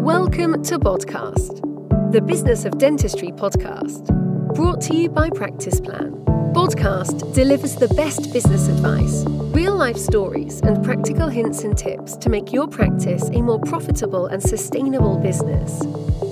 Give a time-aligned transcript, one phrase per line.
[0.00, 1.60] Welcome to Podcast,
[2.10, 4.06] the Business of Dentistry podcast,
[4.54, 6.12] brought to you by Practice Plan.
[6.54, 9.24] Podcast delivers the best business advice,
[9.54, 14.24] real life stories, and practical hints and tips to make your practice a more profitable
[14.26, 15.82] and sustainable business.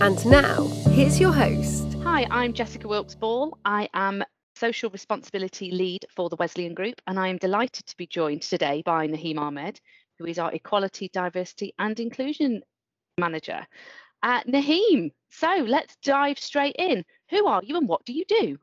[0.00, 1.92] And now, here's your host.
[2.04, 3.58] Hi, I'm Jessica Wilkes Ball.
[3.66, 4.24] I am
[4.56, 8.82] Social Responsibility Lead for the Wesleyan Group, and I am delighted to be joined today
[8.86, 9.78] by Naheem Ahmed,
[10.18, 12.62] who is our Equality, Diversity and Inclusion
[13.18, 13.66] Manager.
[14.22, 17.04] Uh, Naheem, so let's dive straight in.
[17.30, 18.58] Who are you and what do you do?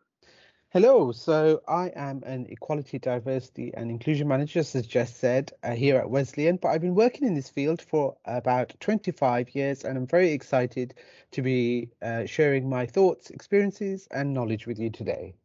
[0.76, 5.96] Hello, so I am an Equality, Diversity and Inclusion Manager, as Jess said, uh, here
[5.96, 10.06] at Wesleyan, but I've been working in this field for about 25 years and I'm
[10.06, 10.94] very excited
[11.32, 15.36] to be uh, sharing my thoughts, experiences and knowledge with you today.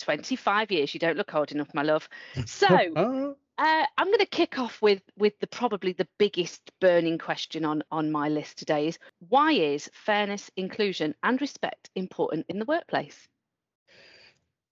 [0.00, 2.06] 25 years, you don't look old enough, my love.
[2.44, 7.64] So, uh, I'm going to kick off with with the probably the biggest burning question
[7.64, 8.98] on on my list today is
[9.28, 13.28] why is fairness, inclusion, and respect important in the workplace?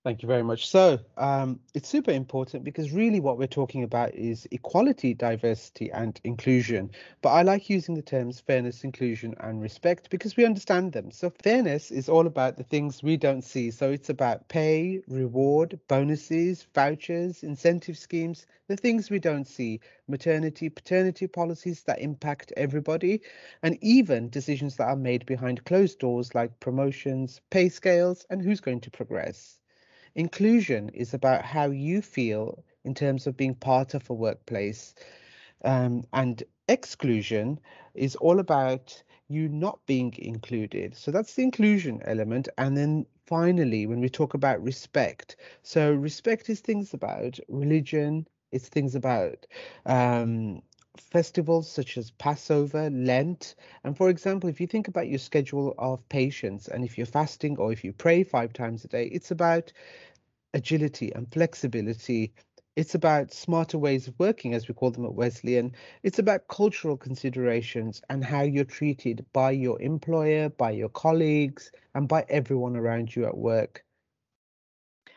[0.07, 0.69] Thank you very much.
[0.69, 6.21] So um, it's super important because really what we're talking about is equality, diversity, and
[6.23, 6.93] inclusion.
[7.23, 11.11] But I like using the terms fairness, inclusion, and respect because we understand them.
[11.11, 13.73] So fairness is all about the things we don't see.
[13.73, 20.69] So it's about pay, reward, bonuses, vouchers, incentive schemes, the things we don't see, maternity,
[20.69, 23.23] paternity policies that impact everybody,
[23.65, 28.61] and even decisions that are made behind closed doors like promotions, pay scales, and who's
[28.61, 29.59] going to progress.
[30.17, 34.97] Inclusion is about how you feel in terms of being part of a workplace.
[35.65, 37.61] Um, and exclusion
[37.95, 40.97] is all about you not being included.
[40.97, 42.49] So that's the inclusion element.
[42.59, 48.69] And then finally, when we talk about respect, so respect is things about religion, it's
[48.69, 49.47] things about
[49.87, 50.63] um,
[51.01, 53.55] festivals such as Passover, Lent.
[53.85, 57.57] And for example, if you think about your schedule of patients and if you're fasting
[57.59, 59.73] or if you pray five times a day, it's about
[60.55, 62.35] agility and flexibility.
[62.77, 65.73] It's about smarter ways of working, as we call them at Wesleyan.
[66.03, 72.09] It's about cultural considerations and how you're treated by your employer, by your colleagues, and
[72.09, 73.86] by everyone around you at work.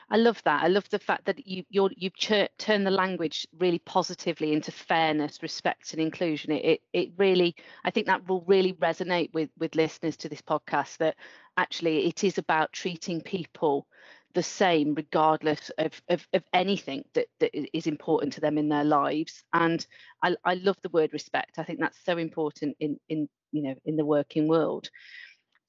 [0.10, 0.64] I love that.
[0.64, 4.72] I love the fact that you you're, you've ch- turned the language really positively into
[4.72, 6.52] fairness, respect, and inclusion.
[6.52, 10.42] It, it it really, I think that will really resonate with with listeners to this
[10.42, 10.98] podcast.
[10.98, 11.16] That
[11.58, 13.88] actually it is about treating people
[14.36, 18.84] the same regardless of, of, of anything that, that is important to them in their
[18.84, 19.86] lives and
[20.24, 23.76] I, I love the word respect i think that's so important in in you know
[23.86, 24.90] in the working world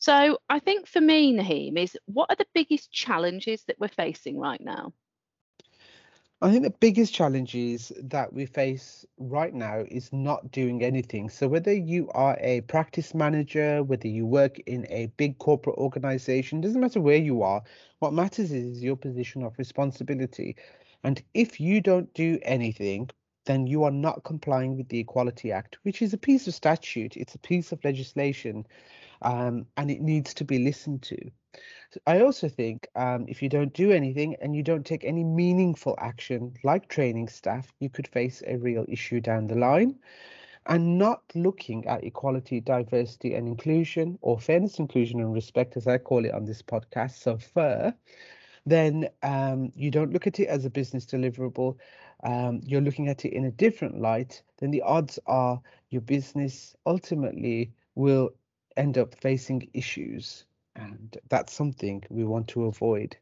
[0.01, 4.39] so i think for me naheem is what are the biggest challenges that we're facing
[4.39, 4.93] right now
[6.43, 11.29] I think the biggest challenges that we face right now is not doing anything.
[11.29, 16.63] So, whether you are a practice manager, whether you work in a big corporate organization,
[16.63, 17.63] doesn't matter where you are,
[17.99, 20.57] what matters is your position of responsibility.
[21.05, 23.11] And if you don't do anything,
[23.45, 27.19] then you are not complying with the Equality Act, which is a piece of statute,
[27.19, 28.67] it's a piece of legislation,
[29.23, 31.17] um, and it needs to be listened to.
[32.07, 35.97] I also think um, if you don't do anything and you don't take any meaningful
[35.99, 39.99] action, like training staff, you could face a real issue down the line.
[40.67, 45.99] And not looking at equality, diversity, and inclusion, or fairness, inclusion, and respect, as I
[45.99, 47.95] call it on this podcast, so FAIR,
[48.67, 51.77] then um, you don't look at it as a business deliverable.
[52.23, 56.77] Um, you're looking at it in a different light, then the odds are your business
[56.85, 58.31] ultimately will
[58.81, 60.45] end up facing issues
[60.77, 63.17] and that's something we want to avoid.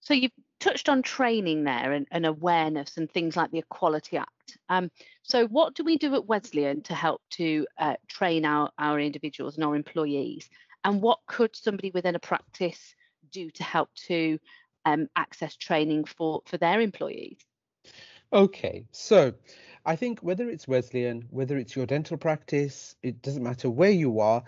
[0.00, 4.58] So you've touched on training there and, and awareness and things like the Equality Act.
[4.68, 4.90] Um,
[5.22, 9.56] so what do we do at Wesleyan to help to uh, train our, our individuals
[9.56, 10.48] and our employees?
[10.84, 12.94] And what could somebody within a practice
[13.32, 14.38] do to help to
[14.84, 17.38] um, access training for, for their employees?
[18.32, 19.32] Okay, so
[19.86, 24.18] I think whether it's Wesleyan, whether it's your dental practice, it doesn't matter where you
[24.18, 24.42] are,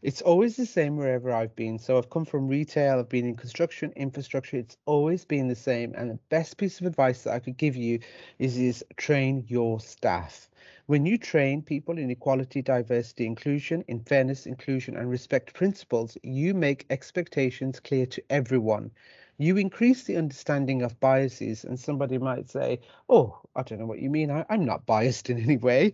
[0.00, 1.78] it's always the same wherever I've been.
[1.78, 5.92] So I've come from retail, I've been in construction, infrastructure, it's always been the same.
[5.94, 8.00] And the best piece of advice that I could give you
[8.38, 10.48] is, is train your staff.
[10.86, 16.54] When you train people in equality, diversity, inclusion, in fairness, inclusion, and respect principles, you
[16.54, 18.90] make expectations clear to everyone
[19.38, 24.00] you increase the understanding of biases and somebody might say oh i don't know what
[24.00, 25.92] you mean I, am not biased in any way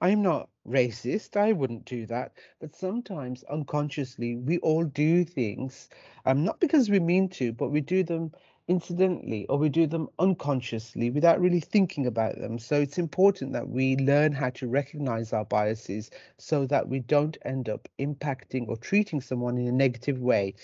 [0.00, 5.88] i'm not racist i wouldn't do that but sometimes unconsciously we all do things
[6.24, 8.32] um, not because we mean to but we do them
[8.68, 12.58] incidentally or we do them unconsciously without really thinking about them.
[12.58, 17.36] So it's important that we learn how to recognize our biases so that we don't
[17.44, 20.54] end up impacting or treating someone in a negative way.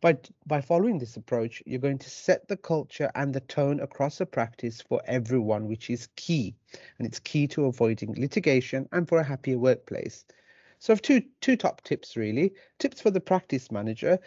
[0.00, 4.18] By, by following this approach, you're going to set the culture and the tone across
[4.18, 6.54] the practice for everyone, which is key.
[6.98, 10.24] And it's key to avoiding litigation and for a happier workplace.
[10.78, 12.52] So I've two two top tips really.
[12.78, 14.18] Tips for the practice manager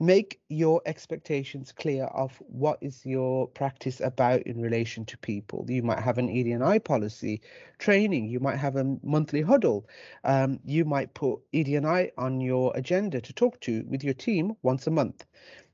[0.00, 5.64] make your expectations clear of what is your practice about in relation to people.
[5.68, 7.40] You might have an ED&I policy,
[7.78, 9.86] training, you might have a monthly huddle.
[10.24, 14.86] Um, you might put ED&I on your agenda to talk to with your team once
[14.86, 15.24] a month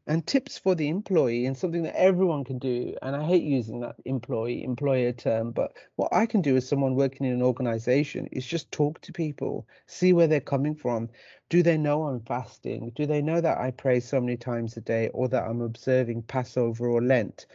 [0.06, 2.94] and tips for the employee and something that everyone can do.
[3.02, 6.94] And i hate using that employee employer term but what i can do as someone
[6.94, 11.08] working in an organization is just talk to people see where they're coming from.
[11.48, 12.92] Do they know i'm fasting?
[12.94, 16.22] Do they know that i pray so many times a day or that i'm observing
[16.22, 17.46] passover or lent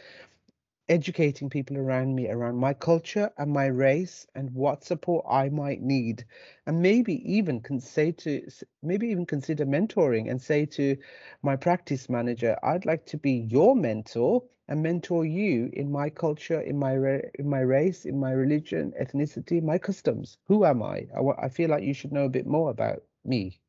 [0.87, 5.81] educating people around me around my culture and my race and what support I might
[5.81, 6.25] need.
[6.67, 8.47] And maybe even can say to
[8.83, 10.95] maybe even consider mentoring and say to
[11.41, 16.61] my practice manager I'd like to be your mentor and mentor you in my culture
[16.61, 16.93] in my
[17.39, 20.37] in my race in my religion ethnicity my customs.
[20.45, 21.07] Who am I?
[21.15, 23.59] I, I feel like you should know a bit more about me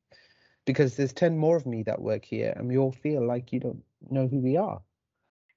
[0.67, 3.61] because there's 10 more of me that work here and we all feel like you
[3.61, 4.83] don't know who we are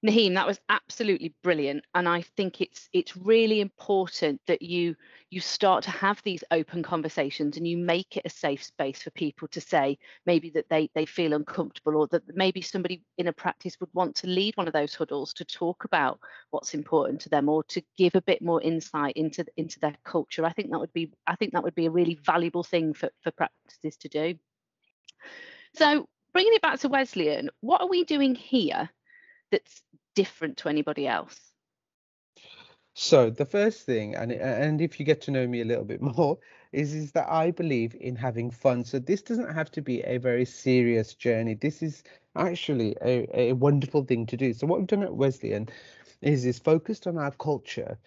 [0.01, 4.95] Naheem, that was absolutely brilliant, and I think it's it's really important that you
[5.29, 9.11] you start to have these open conversations and you make it a safe space for
[9.11, 13.33] people to say maybe that they they feel uncomfortable or that maybe somebody in a
[13.33, 16.17] practice would want to lead one of those huddles to talk about
[16.51, 20.45] what's important to them or to give a bit more insight into into their culture.
[20.45, 23.09] I think that would be I think that would be a really valuable thing for
[23.21, 24.35] for practices to do.
[25.75, 28.89] So bringing it back to Wesleyan, what are we doing here?
[29.51, 29.81] that's
[30.19, 31.39] different to anybody else?
[32.93, 36.01] So the first thing, and and if you get to know me a little bit
[36.17, 36.37] more,
[36.73, 38.83] is is that I believe in having fun.
[38.83, 41.53] So this doesn't have to be a very serious journey.
[41.53, 42.03] This is
[42.35, 44.53] actually a, a wonderful thing to do.
[44.53, 45.69] So what we've done at Wesleyan
[46.21, 47.97] is is focused on our culture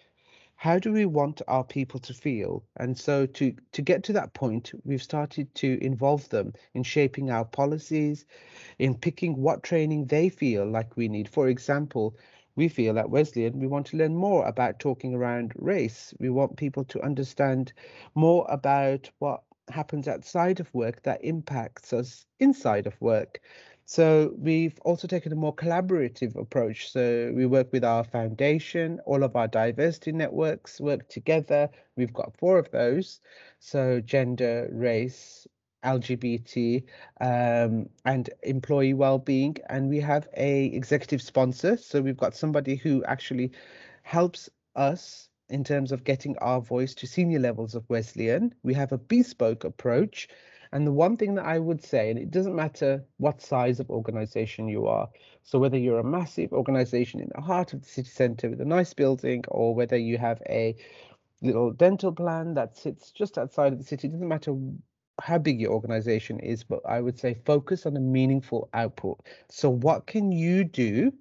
[0.63, 2.63] how do we want our people to feel?
[2.77, 7.33] And so to to get to that point we've started to involve them in shaping
[7.33, 8.25] our policies
[8.79, 11.29] in picking what training they feel like we need.
[11.29, 12.17] For example
[12.55, 16.15] we feel at Wesleyan we want to learn more about talking around race.
[16.21, 17.73] We want people to understand
[18.15, 23.41] more about what happens outside of work that impacts us inside of work
[23.85, 26.91] so we've also taken a more collaborative approach.
[26.91, 31.69] So we work with our foundation, all of our diversity networks work together.
[31.97, 33.21] We've got four of those.
[33.59, 35.47] So gender, race,
[35.85, 36.85] LGBT,
[37.21, 39.57] um, and employee well-being.
[39.69, 41.77] And we have a executive sponsor.
[41.77, 43.51] So we've got somebody who actually
[44.03, 48.55] helps us in terms of getting our voice to senior levels of Wesleyan.
[48.63, 50.29] We have a bespoke approach
[50.73, 53.91] and the one thing that I would say, and it doesn't matter what size of
[53.91, 55.09] organization you are,
[55.43, 58.65] so whether you're a massive organization in the heart of the city center with a
[58.65, 60.77] nice building, or whether you have a
[61.43, 64.57] little dental plan that sits just outside of the city, it doesn't matter
[65.21, 69.21] how big your organization is, but I would say focus on a meaningful output.
[69.49, 71.13] So, what can you do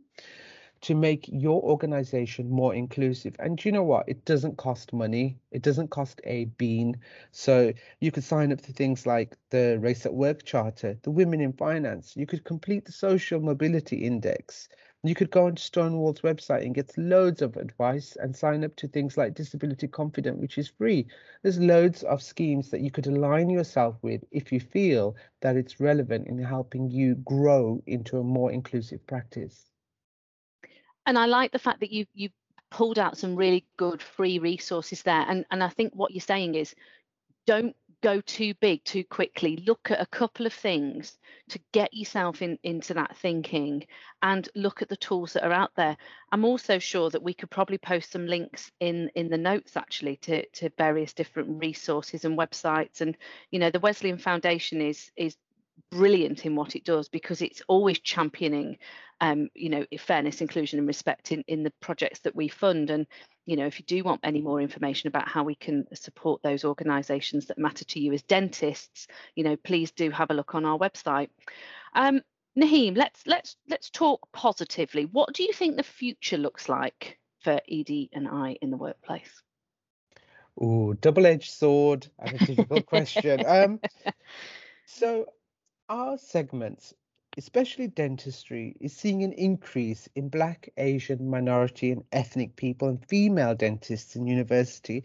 [0.81, 3.35] to make your organization more inclusive.
[3.37, 4.09] And you know what?
[4.09, 5.37] It doesn't cost money.
[5.51, 6.99] It doesn't cost a bean.
[7.31, 11.39] So you could sign up to things like the Race at Work Charter, the Women
[11.39, 12.17] in Finance.
[12.17, 14.69] You could complete the Social Mobility Index.
[15.03, 18.87] You could go on Stonewall's website and get loads of advice and sign up to
[18.87, 21.07] things like Disability Confident, which is free.
[21.43, 25.79] There's loads of schemes that you could align yourself with if you feel that it's
[25.79, 29.70] relevant in helping you grow into a more inclusive practice
[31.05, 32.29] and I like the fact that you you
[32.69, 35.25] pulled out some really good free resources there.
[35.27, 36.73] And and I think what you're saying is
[37.45, 39.57] don't go too big too quickly.
[39.57, 43.85] Look at a couple of things to get yourself in into that thinking
[44.23, 45.97] and look at the tools that are out there.
[46.31, 50.17] I'm also sure that we could probably post some links in in the notes actually
[50.17, 53.01] to to various different resources and websites.
[53.01, 53.17] And
[53.51, 55.35] you know the wesleyan foundation is is
[55.91, 58.77] brilliant in what it does because it's always championing
[59.19, 63.05] um, you know fairness inclusion and respect in, in the projects that we fund and
[63.45, 66.63] you know if you do want any more information about how we can support those
[66.63, 70.65] organizations that matter to you as dentists you know please do have a look on
[70.65, 71.29] our website
[71.93, 72.21] um,
[72.57, 75.05] Naheem, let's let's let's talk positively.
[75.05, 79.41] What do you think the future looks like for ED and I in the workplace?
[80.59, 83.43] Oh, double-edged sword and a difficult question.
[83.47, 83.79] Um,
[84.85, 85.27] so
[85.91, 86.95] our segments
[87.37, 93.55] especially dentistry, is seeing an increase in Black, Asian, minority, and ethnic people and female
[93.55, 95.03] dentists in university.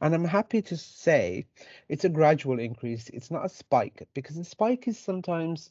[0.00, 1.46] And I'm happy to say
[1.88, 3.08] it's a gradual increase.
[3.08, 5.70] It's not a spike because a spike is sometimes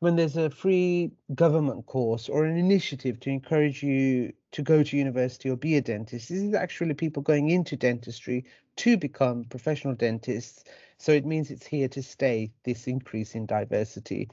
[0.00, 4.96] when there's a free government course or an initiative to encourage you to go to
[4.96, 6.28] university or be a dentist.
[6.28, 8.44] This is actually people going into dentistry
[8.76, 10.64] to become professional dentists.
[10.98, 14.28] So it means it's here to stay, this increase in diversity.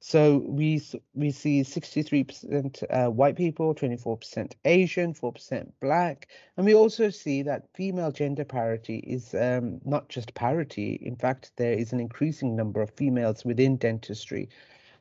[0.00, 0.82] So we
[1.14, 7.68] we see 63% uh, white people, 24% Asian, 4% black, and we also see that
[7.74, 10.98] female gender parity is um, not just parity.
[11.02, 14.48] In fact, there is an increasing number of females within dentistry.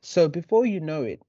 [0.06, 1.22] So before you know it,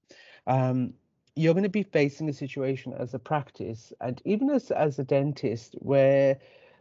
[0.46, 0.92] um,
[1.34, 5.04] you're going to be facing a situation as a practice and even as as a
[5.04, 6.38] dentist where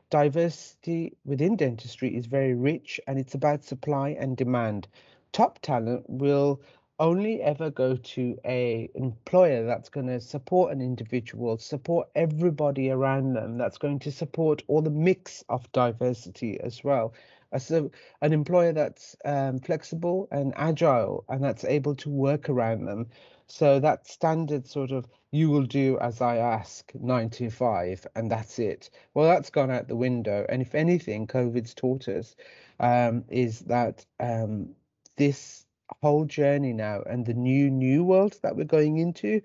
[0.09, 4.87] diversity within dentistry is very rich and it's about supply and demand.
[5.31, 6.61] Top talent will
[6.99, 13.33] only ever go to a employer that's going to support an individual support everybody around
[13.33, 17.13] them that's going to support all the mix of diversity as well
[17.55, 17.89] as a,
[18.21, 23.07] an employer that's um, flexible and agile and that's able to work around them.
[23.47, 28.29] So that standard sort of you will do as i ask 9 to 5 and
[28.29, 28.89] that's it.
[29.13, 30.45] Well that's gone out the window.
[30.49, 32.35] And if anything covid's taught us
[32.79, 34.75] um, is that um,
[35.15, 35.65] this
[36.01, 39.41] whole journey now and the new new world that we're going into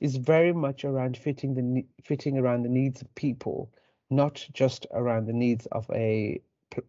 [0.00, 3.72] is very much around fitting the fitting around the needs of people
[4.10, 6.40] not just around the needs of a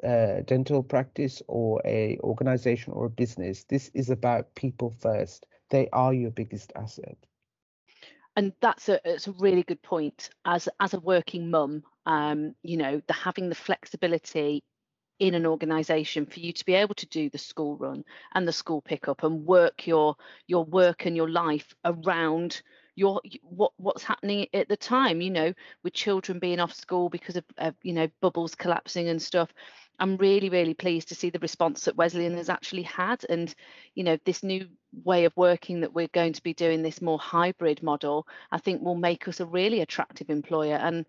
[0.03, 5.45] uh, dental practice or a organization or a business this is about people first.
[5.69, 7.17] They are your biggest asset.
[8.35, 10.29] And that's a it's a really good point.
[10.45, 14.63] As as a working mum um you know the having the flexibility
[15.19, 18.53] in an organization for you to be able to do the school run and the
[18.53, 20.15] school pickup and work your
[20.47, 22.61] your work and your life around
[22.99, 25.53] your what what's happening at the time you know
[25.83, 29.49] with children being off school because of, of you know bubbles collapsing and stuff.
[30.01, 33.25] I'm really really pleased to see the response that wesleyan has actually had.
[33.29, 33.53] And
[33.95, 34.67] you know this new
[35.03, 38.81] way of working that we're going to be doing this more hybrid model i think
[38.81, 40.75] will make us a really attractive employer.
[40.75, 41.05] And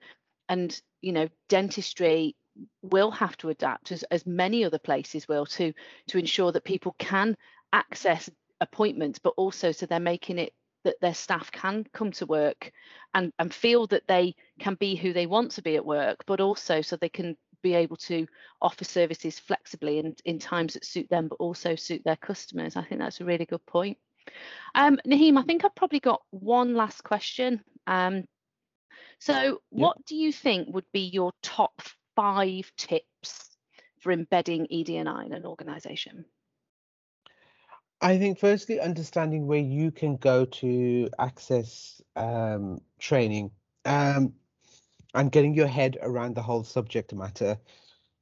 [0.49, 2.37] and you know dentistry
[2.83, 5.73] will have to adapt as, as many other places will to
[6.09, 7.37] to ensure that people can
[7.73, 8.31] access
[8.61, 10.53] appointments but also so they're making it
[10.85, 12.73] that their staff can come to work
[13.15, 16.41] and, and feel that they can be who they want to be at work but
[16.41, 18.27] also so they can be able to
[18.63, 22.83] offer services flexibly and in times that suit them but also suit their customers i
[22.83, 23.99] think that's a really good point
[24.75, 27.63] um, Naheem, I think I've probably got one last question.
[27.87, 28.25] Um,
[29.19, 30.07] so, what yep.
[30.07, 31.83] do you think would be your top
[32.17, 33.51] five tips
[34.01, 36.25] for embedding ED&I in an organization?
[38.03, 43.51] I think firstly, understanding where you can go to access um, training
[43.85, 44.33] um,
[45.15, 47.59] and getting your head around the whole subject matter.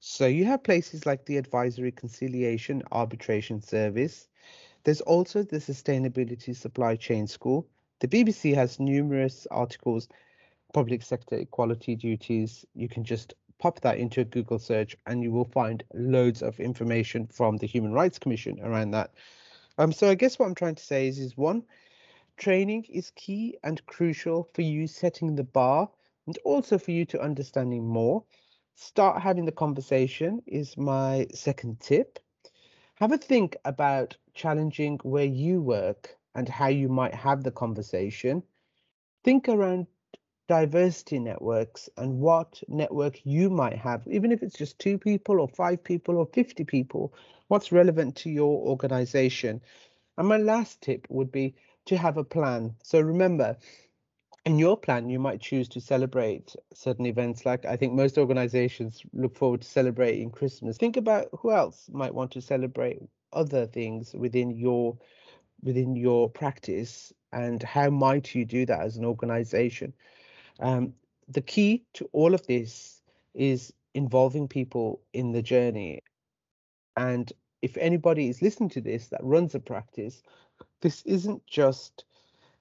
[0.01, 4.27] So you have places like the Advisory Conciliation Arbitration Service.
[4.83, 7.69] There's also the Sustainability Supply Chain School.
[8.01, 10.09] The BBC has numerous articles,
[10.73, 12.65] public sector equality duties.
[12.75, 16.59] You can just pop that into a Google search and you will find loads of
[16.59, 19.13] information from the Human Rights Commission around that.
[19.79, 21.63] Um, so I guess what I'm trying to say is, is one,
[22.37, 25.89] training is key and crucial for you setting the bar
[26.27, 28.25] and also for you to understanding more.
[28.75, 32.19] Start having the conversation is my second tip.
[32.97, 38.43] Have a think about challenging where you work and how you might have the conversation.
[39.23, 39.87] Think around
[40.49, 45.49] diversity networks and what network you might have, even if it's just two people or
[45.49, 47.13] five people or 50 people,
[47.49, 49.61] what's relevant to your organization.
[50.17, 51.55] And my last tip would be
[51.87, 52.75] to have a plan.
[52.83, 53.57] So remember,
[54.47, 57.45] in your plan, you might choose to celebrate certain events.
[57.45, 60.79] Like I think most organizations look forward to celebrating Christmas.
[60.79, 63.03] Think about who else might want to celebrate
[63.33, 64.97] other things within your
[65.63, 69.93] within your practice and how might you do that as an organization
[70.61, 70.95] um,
[71.29, 73.03] the key to all of this
[73.35, 76.03] is involving people in the journey.
[76.97, 80.23] And if anybody is listening to this that runs a practice,
[80.81, 82.05] this isn't just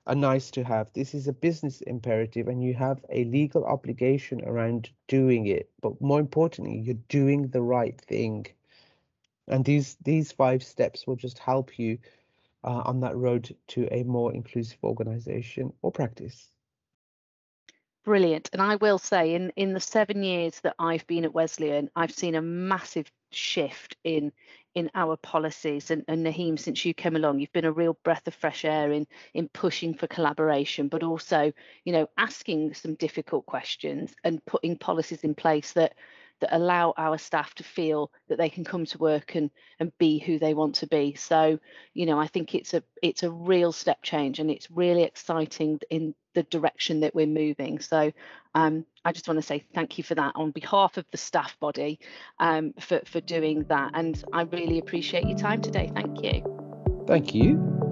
[0.05, 0.91] a nice to have.
[0.93, 5.69] This is a business imperative, and you have a legal obligation around doing it.
[5.81, 8.45] But more importantly, you're doing the right thing.
[9.47, 11.97] And these these five steps will just help you
[12.63, 16.49] uh, on that road to a more inclusive organization or practice
[18.07, 18.49] brilliant.
[18.53, 22.13] And I will say, in in the seven years that I've been at Wesleyan, I've
[22.13, 24.31] seen a massive shift in
[24.75, 25.91] in our policies.
[25.91, 28.93] And, and Naheem, since you came along, you've been a real breath of fresh air
[28.93, 31.51] in in pushing for collaboration, but also,
[31.83, 35.93] you know, asking some difficult questions and putting policies in place that
[36.39, 40.19] that allow our staff to feel that they can come to work and and be
[40.19, 41.59] who they want to be so
[41.95, 45.79] you know i think it's a it's a real step change and it's really exciting
[45.89, 47.79] in the direction that we're moving.
[47.79, 48.11] So
[48.53, 51.57] um, i just want to say thank you for that on behalf of the staff
[51.59, 51.99] body
[52.39, 53.91] um, for for doing that.
[53.95, 55.89] And i really appreciate your time today.
[55.93, 56.35] Thank you.
[57.07, 57.86] Thank you